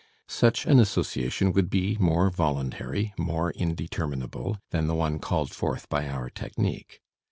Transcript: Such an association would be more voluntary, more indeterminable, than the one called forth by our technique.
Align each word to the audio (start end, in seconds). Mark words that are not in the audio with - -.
Such 0.27 0.65
an 0.65 0.79
association 0.79 1.53
would 1.53 1.69
be 1.69 1.95
more 1.99 2.31
voluntary, 2.31 3.13
more 3.19 3.51
indeterminable, 3.51 4.57
than 4.71 4.87
the 4.87 4.95
one 4.95 5.19
called 5.19 5.51
forth 5.51 5.87
by 5.89 6.07
our 6.09 6.27
technique. 6.31 7.01